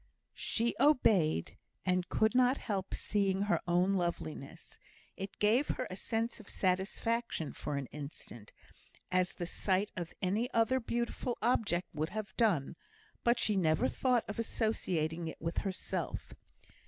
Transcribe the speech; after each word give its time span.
She 0.33 0.75
obeyed, 0.79 1.59
and 1.85 2.09
could 2.09 2.33
not 2.33 2.57
help 2.57 2.91
seeing 2.91 3.43
her 3.43 3.61
own 3.67 3.93
loveliness; 3.93 4.79
it 5.15 5.37
gave 5.37 5.67
her 5.77 5.85
a 5.91 5.95
sense 5.95 6.39
of 6.39 6.49
satisfaction 6.49 7.53
for 7.53 7.77
an 7.77 7.85
instant, 7.91 8.51
as 9.11 9.33
the 9.35 9.45
sight 9.45 9.91
of 9.95 10.11
any 10.19 10.51
other 10.55 10.79
beautiful 10.79 11.37
object 11.43 11.87
would 11.93 12.09
have 12.09 12.35
done, 12.35 12.77
but 13.23 13.37
she 13.37 13.55
never 13.55 13.87
thought 13.87 14.25
of 14.27 14.39
associating 14.39 15.27
it 15.27 15.39
with 15.39 15.59
herself. 15.59 16.33